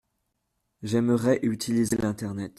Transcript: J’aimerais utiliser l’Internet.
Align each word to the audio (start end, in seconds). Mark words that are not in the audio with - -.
J’aimerais 0.81 1.37
utiliser 1.43 1.95
l’Internet. 1.95 2.49